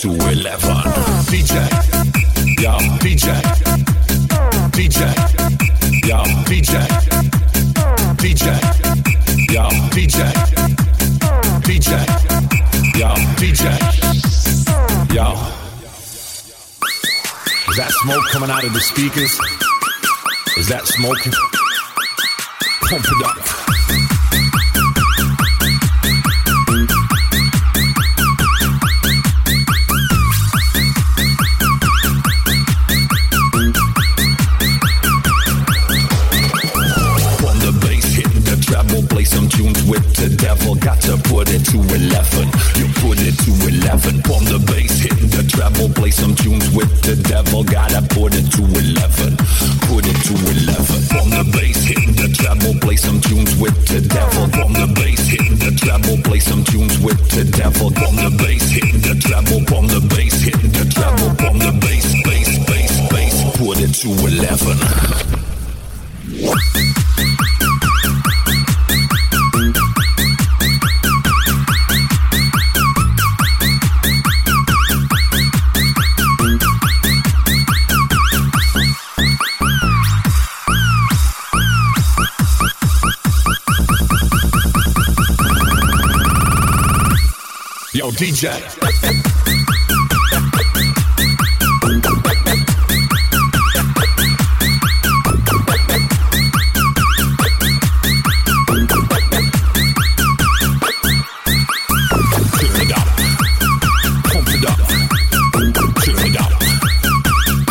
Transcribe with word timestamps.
to 0.00 0.10
11. 0.10 0.60
DJ, 1.26 1.54
yo, 2.62 2.78
DJ, 3.00 3.34
DJ, 4.70 5.00
yo, 6.06 6.22
DJ, 6.46 6.78
DJ, 8.16 8.46
yo, 9.52 9.68
DJ, 9.90 10.32
DJ, 11.64 11.90
yo, 12.96 13.08
DJ, 13.38 13.64
yo. 15.12 15.34
Is 17.68 17.76
that 17.76 17.90
smoke 18.02 18.24
coming 18.30 18.50
out 18.50 18.62
of 18.62 18.72
the 18.72 18.80
speakers? 18.80 19.40
Is 20.58 20.68
that 20.68 20.86
smoking? 20.86 21.32
Pump 22.82 23.04
it 23.04 23.26
up. 23.26 23.57
The 40.18 40.34
devil. 40.34 40.74
Got 40.74 41.00
to 41.06 41.16
put 41.30 41.48
it 41.48 41.62
to 41.70 41.78
11. 41.78 42.50
You 42.74 42.86
put 42.98 43.18
it 43.22 43.38
to 43.46 43.52
11. 43.54 44.18
On 44.34 44.42
the 44.50 44.58
bass, 44.66 44.98
hitting 44.98 45.30
the 45.30 45.46
treble, 45.46 45.88
play 45.94 46.10
some 46.10 46.34
tunes 46.34 46.66
with 46.74 46.90
the 47.06 47.14
devil. 47.14 47.62
Gotta 47.62 48.02
put 48.10 48.34
it 48.34 48.50
to 48.58 48.62
11. 48.66 49.38
Put 49.86 50.02
it 50.02 50.18
to 50.26 50.34
11. 50.34 51.22
On 51.22 51.28
the 51.30 51.44
bass, 51.54 51.78
hitting 51.86 52.14
the 52.18 52.28
treble, 52.34 52.74
play 52.82 52.96
some 52.96 53.20
tunes 53.20 53.54
with 53.62 53.78
the 53.86 54.02
devil. 54.02 54.44
On 54.58 54.72
the 54.74 54.90
bass, 54.98 55.22
hitting 55.30 55.58
the 55.58 55.72
treble, 55.78 56.18
play 56.26 56.40
some 56.40 56.64
tunes 56.64 56.98
with 56.98 57.20
the 57.30 57.46
devil. 57.46 57.86
On 58.02 58.14
the 58.18 58.30
bass, 58.42 58.66
hitting 58.70 59.00
the 59.00 59.14
treble, 59.22 59.62
on 59.70 59.86
the 59.86 60.02
bass, 60.10 60.34
hitting 60.42 60.72
the 60.74 60.84
treble, 60.90 61.30
on 61.46 61.58
the 61.62 61.72
bass, 61.78 62.06
bass, 62.26 62.50
bass, 62.66 62.92
bass. 63.10 63.34
Put 63.56 63.78
it 63.78 63.94
to 64.02 64.10
11. 64.10 65.17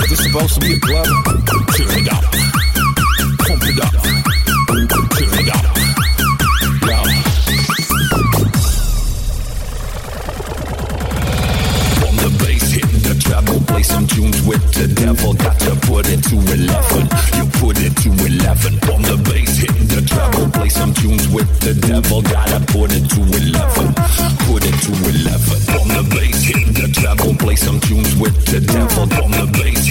Is 0.03 0.09
this 0.09 0.23
supposed 0.23 0.53
to 0.55 0.59
be 0.61 0.73
a 0.73 0.79
club? 0.79 1.05
Turn 1.75 1.99
it 1.99 2.11
up. 2.11 2.46
The 14.77 14.87
devil. 14.93 15.33
Got 15.33 15.59
to 15.61 15.73
put 15.89 16.05
it 16.07 16.21
to 16.29 16.35
11. 16.37 17.09
You 17.33 17.45
put 17.57 17.77
it 17.81 17.93
to 18.05 18.09
11. 18.13 18.77
On 18.93 19.01
the 19.01 19.17
bass, 19.25 19.57
hitting 19.57 19.87
the 19.89 20.01
treble, 20.05 20.49
play 20.51 20.69
some 20.69 20.93
tunes 20.93 21.27
with 21.29 21.49
the 21.59 21.73
devil. 21.73 22.21
Gotta 22.21 22.61
put 22.69 22.93
it 22.93 23.09
to 23.09 23.21
11. 23.25 23.93
Put 24.45 24.61
it 24.61 24.77
to 24.85 24.93
11. 24.93 25.81
On 25.81 25.87
the 25.97 26.03
bass, 26.13 26.43
hitting 26.45 26.73
the 26.73 26.87
treble, 26.93 27.33
play 27.35 27.55
some 27.55 27.79
tunes 27.81 28.15
with 28.15 28.37
the 28.45 28.61
devil. 28.61 29.09
On 29.23 29.31
the 29.33 29.49
bass, 29.57 29.86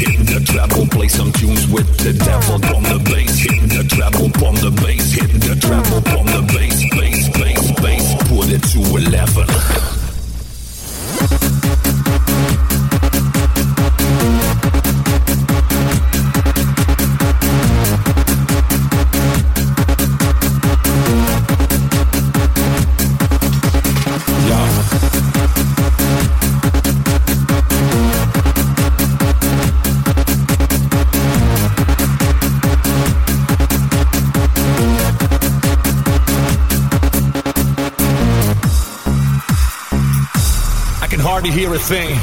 hardly 41.29 41.51
hear 41.51 41.75
a 41.75 41.79
thing. 41.79 42.15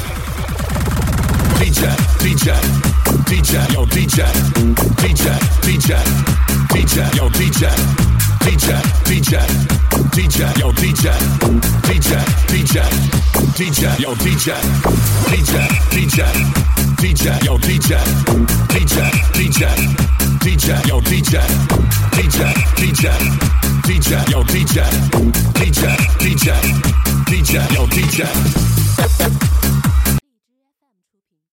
DJ, 1.60 1.84
DJ, 2.24 2.56
DJ, 3.28 3.52
yo, 3.74 3.84
DJ, 3.84 4.24
DJ, 4.96 5.28
DJ, 5.60 5.92
DJ, 6.72 6.96
yo, 7.14 7.28
DJ, 7.28 7.68
DJ, 8.40 8.72
DJ, 9.04 9.36
DJ, 10.10 10.40
yo, 10.58 10.72
DJ, 10.72 11.12
DJ, 11.84 12.16
DJ, 12.48 12.80
DJ, 13.52 14.00
yo, 14.00 14.14
DJ, 14.14 14.56
DJ, 15.28 15.60
DJ, 15.74 16.18
DJ, 16.88 17.40
yo, 17.44 17.58
DJ, 17.58 17.98
DJ, 18.08 19.04
DJ, 19.04 19.68
DJ, 20.40 20.86
yo, 20.88 21.00
DJ, 21.00 21.40
DJ, 22.14 22.38
DJ, 22.80 23.04
DJ, 23.84 24.30
yo, 24.30 24.42
DJ, 24.44 24.80
DJ, 25.52 25.82
DJ, 26.20 26.48
DJ, 27.26 27.74
yo, 27.74 27.86
DJ. 27.86 28.53